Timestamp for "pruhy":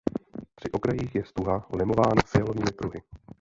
2.77-3.01